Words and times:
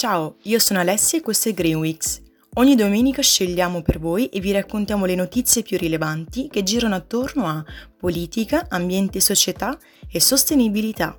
Ciao, 0.00 0.36
io 0.44 0.58
sono 0.58 0.80
Alessia 0.80 1.18
e 1.18 1.20
questo 1.20 1.50
è 1.50 1.52
Green. 1.52 1.86
Ogni 2.54 2.74
domenica 2.74 3.20
scegliamo 3.20 3.82
per 3.82 3.98
voi 3.98 4.28
e 4.28 4.40
vi 4.40 4.50
raccontiamo 4.50 5.04
le 5.04 5.14
notizie 5.14 5.60
più 5.60 5.76
rilevanti 5.76 6.48
che 6.50 6.62
girano 6.62 6.94
attorno 6.94 7.46
a 7.46 7.62
politica, 7.98 8.64
ambiente 8.70 9.20
società 9.20 9.78
e 10.10 10.18
sostenibilità. 10.18 11.18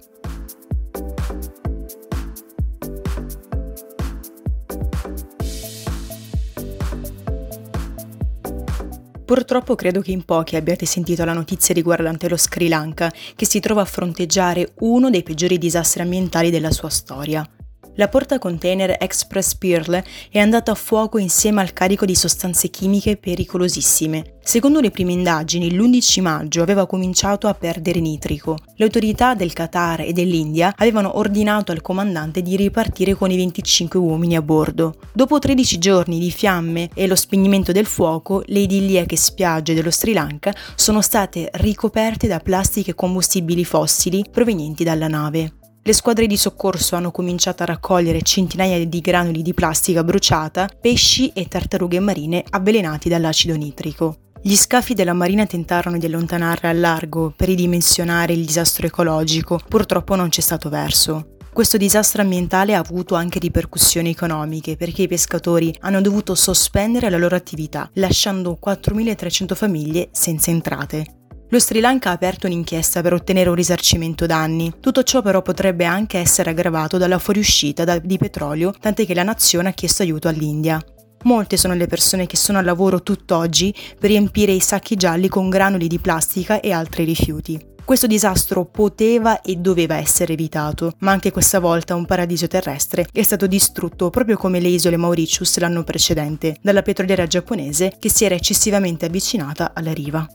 Purtroppo 9.24 9.76
credo 9.76 10.02
che 10.02 10.10
in 10.10 10.26
pochi 10.26 10.56
abbiate 10.56 10.88
sentito 10.88 11.24
la 11.24 11.34
notizia 11.34 11.76
riguardante 11.76 12.28
lo 12.28 12.36
Sri 12.36 12.68
Lanka, 12.68 13.14
che 13.36 13.46
si 13.46 13.60
trova 13.60 13.82
a 13.82 13.86
fronteggiare 13.86 14.74
uno 14.80 15.12
dei 15.12 15.22
peggiori 15.22 15.60
disastri 15.60 16.02
ambientali 16.02 16.50
della 16.50 16.72
sua 16.72 16.90
storia. 16.90 17.48
La 17.96 18.08
portacontainer 18.08 18.96
Express 19.00 19.54
Pearl 19.56 20.02
è 20.30 20.40
andata 20.40 20.72
a 20.72 20.76
fuoco 20.76 21.18
insieme 21.18 21.60
al 21.60 21.74
carico 21.74 22.06
di 22.06 22.16
sostanze 22.16 22.70
chimiche 22.70 23.18
pericolosissime. 23.18 24.38
Secondo 24.42 24.80
le 24.80 24.92
prime 24.92 25.12
indagini, 25.12 25.72
l'11 25.72 26.22
maggio 26.22 26.62
aveva 26.62 26.88
cominciato 26.88 27.48
a 27.48 27.54
perdere 27.54 28.00
nitrico. 28.00 28.58
Le 28.76 28.86
autorità 28.86 29.36
del 29.36 29.54
Qatar 29.54 30.02
e 30.02 30.14
dell'India 30.14 30.74
avevano 30.78 31.18
ordinato 31.18 31.72
al 31.72 31.82
comandante 31.82 32.42
di 32.42 32.56
ripartire 32.56 33.14
con 33.14 33.30
i 33.30 33.36
25 33.36 34.00
uomini 34.00 34.36
a 34.38 34.42
bordo. 34.42 34.96
Dopo 35.14 35.38
13 35.38 35.78
giorni 35.78 36.18
di 36.18 36.32
fiamme 36.32 36.90
e 36.94 37.08
lo 37.08 37.16
spegnimento 37.16 37.72
del 37.72 37.86
fuoco, 37.86 38.42
le 38.46 38.60
idilliache 38.60 39.18
spiagge 39.18 39.74
dello 39.74 39.92
Sri 39.92 40.14
Lanka 40.14 40.56
sono 40.76 41.02
state 41.02 41.50
ricoperte 41.54 42.28
da 42.28 42.40
plastiche 42.40 42.92
e 42.92 42.96
combustibili 42.96 43.66
fossili 43.66 44.26
provenienti 44.32 44.84
dalla 44.84 45.08
nave. 45.08 45.56
Le 45.84 45.94
squadre 45.94 46.28
di 46.28 46.38
soccorso 46.38 46.96
hanno 46.96 47.10
cominciato 47.10 47.64
a 47.64 47.66
raccogliere 47.66 48.22
centinaia 48.22 48.86
di 48.86 49.00
granuli 49.00 49.42
di 49.42 49.56
plastica 49.56 50.04
bruciata, 50.04 50.70
pesci 50.80 51.30
e 51.34 51.48
tartarughe 51.48 52.00
marine 52.00 52.44
avvelenati 52.52 53.10
dall'acido 53.10 53.56
nitrico. 53.56 54.18
Gli 54.44 54.56
scafi 54.56 54.94
della 54.94 55.14
Marina 55.14 55.48
tentarono 55.48 55.98
di 55.98 56.06
allontanarle 56.06 56.70
al 56.70 56.80
largo 56.80 57.34
per 57.36 57.48
ridimensionare 57.48 58.34
il 58.34 58.46
disastro 58.46 58.86
ecologico, 58.86 59.60
purtroppo 59.68 60.16
non 60.16 60.30
c'è 60.30 60.42
stato 60.42 60.70
verso. 60.70 61.38
Questo 61.52 61.78
disastro 61.78 62.22
ambientale 62.22 62.76
ha 62.76 62.80
avuto 62.80 63.16
anche 63.16 63.40
ripercussioni 63.40 64.12
economiche 64.12 64.78
perché 64.78 65.02
i 65.02 65.08
pescatori 65.08 65.76
hanno 65.82 66.00
dovuto 66.00 66.36
sospendere 66.36 67.10
la 67.10 67.18
loro 67.18 67.36
attività, 67.36 67.90
lasciando 67.96 68.60
4.300 68.64 69.56
famiglie 69.56 70.10
senza 70.12 70.52
entrate. 70.52 71.21
Lo 71.52 71.60
Sri 71.60 71.82
Lanka 71.82 72.12
ha 72.12 72.14
aperto 72.14 72.48
un'inchiesta 72.48 73.02
per 73.02 73.12
ottenere 73.12 73.50
un 73.50 73.56
risarcimento 73.56 74.26
danni. 74.26 74.72
Tutto 74.80 75.04
ciò 75.04 75.22
però 75.22 75.42
potrebbe 75.42 75.84
anche 75.84 76.18
essere 76.18 76.52
aggravato 76.52 76.98
dalla 76.98 77.20
fuoriuscita 77.20 78.00
di 78.00 78.18
petrolio, 78.18 78.74
tant'è 78.80 79.06
che 79.06 79.14
la 79.14 79.24
nazione 79.24 79.68
ha 79.68 79.74
chiesto 79.74 80.02
aiuto 80.02 80.30
all'India. 80.30 80.82
Molte 81.24 81.58
sono 81.58 81.74
le 81.74 81.88
persone 81.88 82.26
che 82.26 82.38
sono 82.38 82.58
al 82.58 82.64
lavoro 82.64 83.04
tutt'oggi 83.04 83.76
per 84.00 84.12
riempire 84.12 84.54
i 84.54 84.62
sacchi 84.62 84.96
gialli 84.96 85.28
con 85.28 85.50
granuli 85.50 85.90
di 85.90 86.00
plastica 86.00 86.62
e 86.62 86.72
altri 86.72 87.04
rifiuti. 87.04 87.62
Questo 87.84 88.08
disastro 88.08 88.64
poteva 88.64 89.42
e 89.42 89.58
doveva 89.58 89.98
essere 89.98 90.32
evitato, 90.32 90.94
ma 91.00 91.12
anche 91.12 91.32
questa 91.32 91.60
volta 91.60 91.96
un 91.96 92.06
paradiso 92.06 92.48
terrestre 92.48 93.10
è 93.12 93.24
stato 93.24 93.46
distrutto 93.46 94.10
proprio 94.10 94.38
come 94.38 94.62
le 94.62 94.70
isole 94.70 94.96
Mauritius 94.96 95.60
l'anno 95.60 95.84
precedente, 95.84 96.56
dalla 96.62 96.82
petroliera 96.82 97.28
giapponese 97.28 97.98
che 98.00 98.10
si 98.10 98.24
era 98.24 98.36
eccessivamente 98.36 99.08
avvicinata 99.08 99.74
alla 99.74 99.92
riva. 99.92 100.26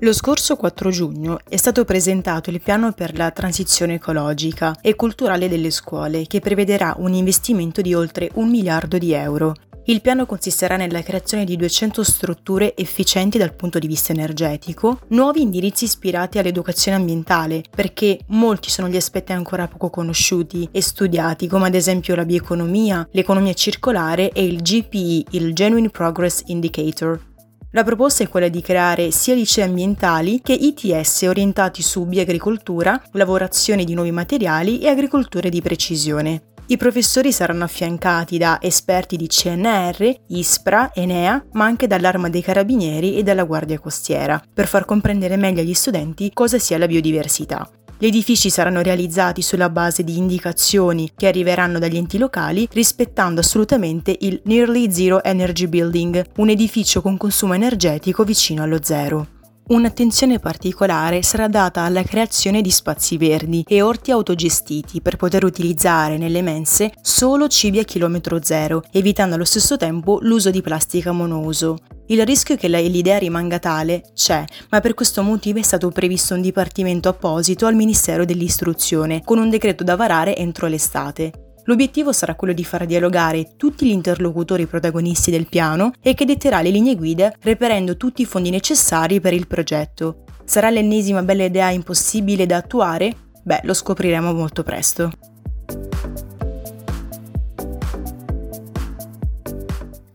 Lo 0.00 0.12
scorso 0.12 0.54
4 0.54 0.90
giugno 0.90 1.40
è 1.48 1.56
stato 1.56 1.84
presentato 1.84 2.50
il 2.50 2.60
piano 2.60 2.92
per 2.92 3.16
la 3.16 3.32
transizione 3.32 3.94
ecologica 3.94 4.76
e 4.80 4.94
culturale 4.94 5.48
delle 5.48 5.72
scuole, 5.72 6.28
che 6.28 6.38
prevederà 6.38 6.94
un 6.98 7.14
investimento 7.14 7.80
di 7.80 7.94
oltre 7.94 8.30
un 8.34 8.48
miliardo 8.48 8.96
di 8.96 9.12
euro. 9.12 9.54
Il 9.86 10.00
piano 10.00 10.24
consisterà 10.24 10.76
nella 10.76 11.02
creazione 11.02 11.44
di 11.44 11.56
200 11.56 12.04
strutture 12.04 12.76
efficienti 12.76 13.38
dal 13.38 13.56
punto 13.56 13.80
di 13.80 13.88
vista 13.88 14.12
energetico, 14.12 15.00
nuovi 15.08 15.40
indirizzi 15.40 15.84
ispirati 15.84 16.38
all'educazione 16.38 16.96
ambientale, 16.96 17.64
perché 17.68 18.20
molti 18.28 18.70
sono 18.70 18.88
gli 18.88 18.96
aspetti 18.96 19.32
ancora 19.32 19.66
poco 19.66 19.90
conosciuti 19.90 20.68
e 20.70 20.80
studiati, 20.80 21.48
come 21.48 21.66
ad 21.66 21.74
esempio 21.74 22.14
la 22.14 22.24
bioeconomia, 22.24 23.08
l'economia 23.10 23.54
circolare 23.54 24.30
e 24.30 24.44
il 24.44 24.62
GPE, 24.62 25.24
il 25.30 25.54
Genuine 25.54 25.88
Progress 25.88 26.42
Indicator, 26.46 27.27
la 27.72 27.84
proposta 27.84 28.24
è 28.24 28.28
quella 28.28 28.48
di 28.48 28.62
creare 28.62 29.10
sia 29.10 29.34
licei 29.34 29.64
ambientali 29.64 30.40
che 30.42 30.54
ITS 30.54 31.22
orientati 31.22 31.82
su 31.82 32.06
bioagricoltura, 32.06 33.00
lavorazione 33.12 33.84
di 33.84 33.94
nuovi 33.94 34.10
materiali 34.10 34.80
e 34.80 34.88
agricoltura 34.88 35.48
di 35.48 35.60
precisione. 35.60 36.42
I 36.70 36.76
professori 36.76 37.32
saranno 37.32 37.64
affiancati 37.64 38.36
da 38.36 38.58
esperti 38.60 39.16
di 39.16 39.26
CNR, 39.26 40.14
ISPRA, 40.28 40.92
Enea, 40.92 41.42
ma 41.52 41.64
anche 41.64 41.86
dall'Arma 41.86 42.28
dei 42.28 42.42
Carabinieri 42.42 43.16
e 43.16 43.22
dalla 43.22 43.44
Guardia 43.44 43.78
Costiera, 43.78 44.42
per 44.52 44.66
far 44.66 44.84
comprendere 44.84 45.36
meglio 45.36 45.62
agli 45.62 45.72
studenti 45.72 46.30
cosa 46.32 46.58
sia 46.58 46.76
la 46.76 46.86
biodiversità. 46.86 47.70
Gli 48.00 48.06
edifici 48.06 48.48
saranno 48.48 48.80
realizzati 48.80 49.42
sulla 49.42 49.70
base 49.70 50.04
di 50.04 50.16
indicazioni 50.16 51.10
che 51.16 51.26
arriveranno 51.26 51.80
dagli 51.80 51.96
enti 51.96 52.16
locali, 52.16 52.68
rispettando 52.70 53.40
assolutamente 53.40 54.16
il 54.20 54.40
Nearly 54.44 54.88
Zero 54.92 55.20
Energy 55.24 55.66
Building, 55.66 56.24
un 56.36 56.48
edificio 56.48 57.02
con 57.02 57.16
consumo 57.16 57.54
energetico 57.54 58.22
vicino 58.22 58.62
allo 58.62 58.78
zero. 58.80 59.37
Un'attenzione 59.68 60.38
particolare 60.38 61.22
sarà 61.22 61.46
data 61.46 61.82
alla 61.82 62.02
creazione 62.02 62.62
di 62.62 62.70
spazi 62.70 63.18
verdi 63.18 63.64
e 63.68 63.82
orti 63.82 64.10
autogestiti 64.10 65.02
per 65.02 65.16
poter 65.16 65.44
utilizzare 65.44 66.16
nelle 66.16 66.40
mense 66.40 66.94
solo 67.02 67.48
cibi 67.48 67.78
a 67.78 67.84
chilometro 67.84 68.42
zero, 68.42 68.82
evitando 68.92 69.34
allo 69.34 69.44
stesso 69.44 69.76
tempo 69.76 70.20
l'uso 70.22 70.50
di 70.50 70.62
plastica 70.62 71.12
monouso. 71.12 71.76
Il 72.06 72.24
rischio 72.24 72.56
che 72.56 72.68
l'idea 72.68 73.18
rimanga 73.18 73.58
tale 73.58 74.04
c'è, 74.14 74.42
ma 74.70 74.80
per 74.80 74.94
questo 74.94 75.22
motivo 75.22 75.58
è 75.58 75.62
stato 75.62 75.90
previsto 75.90 76.32
un 76.32 76.40
dipartimento 76.40 77.10
apposito 77.10 77.66
al 77.66 77.74
Ministero 77.74 78.24
dell'Istruzione, 78.24 79.20
con 79.22 79.36
un 79.36 79.50
decreto 79.50 79.84
da 79.84 79.96
varare 79.96 80.34
entro 80.34 80.66
l'estate. 80.66 81.47
L'obiettivo 81.68 82.12
sarà 82.12 82.34
quello 82.34 82.54
di 82.54 82.64
far 82.64 82.86
dialogare 82.86 83.50
tutti 83.58 83.84
gli 83.84 83.90
interlocutori 83.90 84.64
protagonisti 84.64 85.30
del 85.30 85.48
piano 85.48 85.92
e 86.00 86.14
che 86.14 86.24
detterà 86.24 86.62
le 86.62 86.70
linee 86.70 86.96
guida 86.96 87.30
reperendo 87.42 87.98
tutti 87.98 88.22
i 88.22 88.24
fondi 88.24 88.48
necessari 88.48 89.20
per 89.20 89.34
il 89.34 89.46
progetto. 89.46 90.24
Sarà 90.44 90.70
l'ennesima 90.70 91.22
bella 91.22 91.44
idea 91.44 91.68
impossibile 91.68 92.46
da 92.46 92.56
attuare? 92.56 93.14
Beh, 93.44 93.60
lo 93.64 93.74
scopriremo 93.74 94.32
molto 94.32 94.62
presto. 94.62 95.10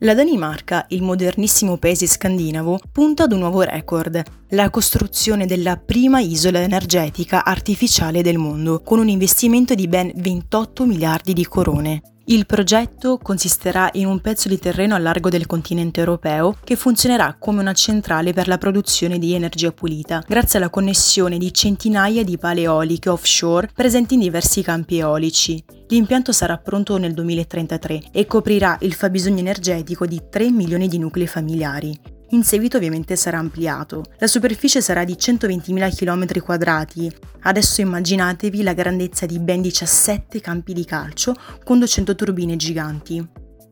La 0.04 0.14
Danimarca, 0.14 0.86
il 0.90 1.02
modernissimo 1.02 1.78
paese 1.78 2.08
scandinavo, 2.08 2.78
punta 2.92 3.24
ad 3.24 3.32
un 3.32 3.40
nuovo 3.40 3.62
record, 3.62 4.22
la 4.50 4.70
costruzione 4.70 5.46
della 5.46 5.78
prima 5.78 6.20
isola 6.20 6.60
energetica 6.60 7.46
artificiale 7.46 8.22
del 8.22 8.38
mondo, 8.38 8.82
con 8.82 9.00
un 9.00 9.08
investimento 9.08 9.74
di 9.76 9.88
ben 9.88 10.12
28 10.14 10.86
miliardi 10.86 11.32
di 11.32 11.48
corone. 11.48 12.13
Il 12.26 12.46
progetto 12.46 13.18
consisterà 13.18 13.90
in 13.94 14.06
un 14.06 14.22
pezzo 14.22 14.48
di 14.48 14.58
terreno 14.58 14.96
a 14.96 14.98
largo 14.98 15.28
del 15.28 15.46
continente 15.46 16.00
europeo 16.00 16.56
che 16.64 16.78
funzionerà 16.78 17.36
come 17.38 17.60
una 17.60 17.74
centrale 17.74 18.32
per 18.32 18.48
la 18.48 18.58
produzione 18.58 19.20
di 19.20 19.34
energia 19.34 19.74
pulita, 19.74 20.24
grazie 20.26 20.58
alla 20.58 20.70
connessione 20.70 21.38
di 21.38 21.54
centinaia 21.54 22.24
di 22.24 22.38
pale 22.38 22.62
eoliche 22.62 23.10
offshore 23.10 23.70
presenti 23.74 24.14
in 24.14 24.22
diversi 24.22 24.62
campi 24.62 25.00
eolici. 25.00 25.62
L'impianto 25.90 26.32
sarà 26.32 26.58
pronto 26.58 26.96
nel 26.96 27.14
2033 27.14 28.04
e 28.14 28.26
coprirà 28.26 28.78
il 28.82 28.94
fabbisogno 28.94 29.40
energetico 29.40 30.06
di 30.06 30.22
3 30.30 30.50
milioni 30.50 30.88
di 30.88 31.00
nuclei 31.00 31.28
familiari 31.28 32.14
in 32.34 32.44
seguito 32.44 32.78
ovviamente 32.78 33.16
sarà 33.16 33.38
ampliato. 33.38 34.04
La 34.18 34.28
superficie 34.28 34.82
sarà 34.82 35.04
di 35.04 35.14
120.000 35.14 35.96
km 35.96 36.42
quadrati. 36.42 37.12
Adesso 37.42 37.82
immaginatevi 37.82 38.64
la 38.64 38.74
grandezza 38.74 39.26
di 39.26 39.40
ben 39.40 39.62
17 39.62 40.42
campi 40.42 40.74
di 40.74 40.84
calcio 40.84 41.36
con 41.64 41.78
200 41.78 42.16
turbine 42.16 42.56
giganti. 42.56 43.26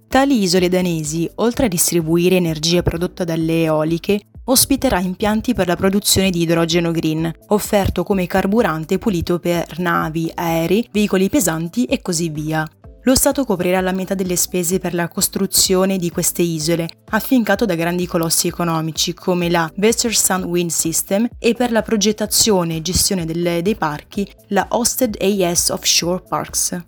Tali 0.08 0.44
isole 0.44 0.70
danesi, 0.70 1.30
oltre 1.36 1.66
a 1.66 1.70
distribuire 1.70 2.36
energia 2.36 2.84
prodotta 2.84 3.24
dalle 3.24 3.64
eoliche, 3.64 4.20
ospiterà 4.44 5.00
impianti 5.00 5.54
per 5.54 5.68
la 5.68 5.76
produzione 5.76 6.30
di 6.30 6.42
idrogeno 6.42 6.92
green, 6.92 7.32
offerto 7.48 8.04
come 8.04 8.28
carburante 8.28 8.98
pulito 8.98 9.40
per 9.40 9.80
navi, 9.80 10.30
aerei, 10.34 10.88
veicoli 10.92 11.30
pesanti 11.30 11.86
e 11.86 12.02
così 12.02 12.30
via. 12.30 12.68
Lo 13.04 13.16
Stato 13.16 13.46
coprirà 13.46 13.82
la 13.82 13.94
metà 13.94 14.14
delle 14.14 14.36
spese 14.36 14.78
per 14.78 14.94
la 14.94 15.08
costruzione 15.08 15.98
di 15.98 16.12
queste 16.12 16.44
isole, 16.44 16.88
affiancato 17.10 17.66
da 17.66 17.74
grandi 17.74 18.06
colossi 18.06 18.48
economici 18.48 19.16
come 19.16 19.50
la 19.50 19.72
Westersun 19.76 20.44
Wind 20.44 20.70
System 20.70 21.28
e 21.40 21.56
per 21.56 21.72
la 21.72 21.82
progettazione 21.82 22.76
e 22.76 22.82
gestione 22.84 23.26
delle, 23.26 23.64
dei 23.64 23.76
parchi 23.76 24.32
la 24.50 24.68
Hosted 24.70 25.18
AS 25.20 25.70
Offshore 25.70 26.22
Parks. 26.30 26.84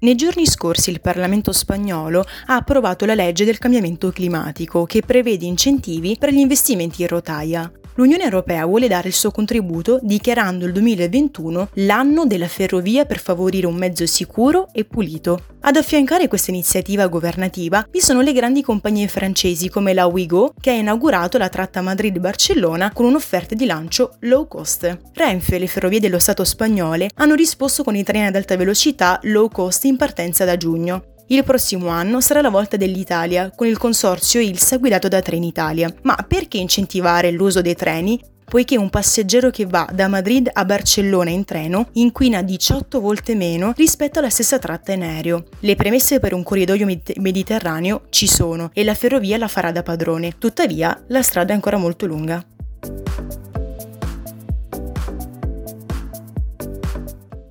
Nei 0.00 0.14
giorni 0.14 0.46
scorsi 0.46 0.90
il 0.90 1.00
Parlamento 1.00 1.52
spagnolo 1.52 2.26
ha 2.46 2.56
approvato 2.56 3.06
la 3.06 3.14
legge 3.14 3.46
del 3.46 3.56
cambiamento 3.56 4.10
climatico 4.10 4.84
che 4.84 5.00
prevede 5.00 5.46
incentivi 5.46 6.16
per 6.18 6.30
gli 6.30 6.40
investimenti 6.40 7.00
in 7.00 7.08
rotaia. 7.08 7.72
L'Unione 7.94 8.24
Europea 8.24 8.64
vuole 8.64 8.88
dare 8.88 9.08
il 9.08 9.14
suo 9.14 9.30
contributo 9.30 9.98
dichiarando 10.02 10.64
il 10.64 10.72
2021 10.72 11.68
l'anno 11.74 12.24
della 12.24 12.48
ferrovia 12.48 13.04
per 13.04 13.20
favorire 13.20 13.66
un 13.66 13.74
mezzo 13.74 14.06
sicuro 14.06 14.68
e 14.72 14.84
pulito. 14.84 15.44
Ad 15.60 15.76
affiancare 15.76 16.26
questa 16.26 16.50
iniziativa 16.50 17.06
governativa 17.06 17.86
vi 17.90 18.00
sono 18.00 18.22
le 18.22 18.32
grandi 18.32 18.62
compagnie 18.62 19.08
francesi 19.08 19.68
come 19.68 19.92
la 19.92 20.06
Ouigo, 20.06 20.54
che 20.58 20.70
ha 20.70 20.74
inaugurato 20.74 21.36
la 21.36 21.50
tratta 21.50 21.82
Madrid-Barcellona 21.82 22.92
con 22.92 23.04
un'offerta 23.04 23.54
di 23.54 23.66
lancio 23.66 24.16
low 24.20 24.48
cost. 24.48 24.98
Renfe 25.12 25.56
e 25.56 25.58
le 25.58 25.66
ferrovie 25.66 26.00
dello 26.00 26.18
Stato 26.18 26.44
spagnole 26.44 27.10
hanno 27.16 27.34
risposto 27.34 27.84
con 27.84 27.94
i 27.94 28.02
treni 28.02 28.26
ad 28.26 28.36
alta 28.36 28.56
velocità 28.56 29.20
low 29.24 29.48
cost 29.48 29.84
in 29.84 29.96
partenza 29.96 30.46
da 30.46 30.56
giugno. 30.56 31.11
Il 31.32 31.44
prossimo 31.44 31.88
anno 31.88 32.20
sarà 32.20 32.42
la 32.42 32.50
volta 32.50 32.76
dell'Italia, 32.76 33.50
con 33.56 33.66
il 33.66 33.78
consorzio 33.78 34.38
ILSA 34.38 34.76
guidato 34.76 35.08
da 35.08 35.22
Trenitalia. 35.22 35.90
Ma 36.02 36.14
perché 36.28 36.58
incentivare 36.58 37.30
l'uso 37.30 37.62
dei 37.62 37.74
treni 37.74 38.20
poiché 38.44 38.76
un 38.76 38.90
passeggero 38.90 39.48
che 39.48 39.64
va 39.64 39.88
da 39.90 40.08
Madrid 40.08 40.50
a 40.52 40.66
Barcellona 40.66 41.30
in 41.30 41.46
treno 41.46 41.88
inquina 41.92 42.42
18 42.42 43.00
volte 43.00 43.34
meno 43.34 43.72
rispetto 43.74 44.18
alla 44.18 44.28
stessa 44.28 44.58
tratta 44.58 44.92
in 44.92 45.04
aereo. 45.04 45.46
Le 45.60 45.74
premesse 45.74 46.20
per 46.20 46.34
un 46.34 46.42
corridoio 46.42 46.84
med- 46.84 47.16
mediterraneo 47.16 48.02
ci 48.10 48.26
sono 48.26 48.68
e 48.74 48.84
la 48.84 48.92
ferrovia 48.92 49.38
la 49.38 49.48
farà 49.48 49.72
da 49.72 49.82
padrone, 49.82 50.34
tuttavia 50.36 51.02
la 51.06 51.22
strada 51.22 51.52
è 51.52 51.54
ancora 51.54 51.78
molto 51.78 52.04
lunga. 52.04 52.44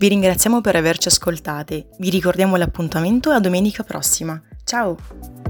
Vi 0.01 0.07
ringraziamo 0.07 0.61
per 0.61 0.75
averci 0.75 1.09
ascoltate, 1.09 1.89
vi 1.99 2.09
ricordiamo 2.09 2.55
l'appuntamento 2.55 3.29
a 3.29 3.39
domenica 3.39 3.83
prossima. 3.83 4.41
Ciao! 4.63 5.40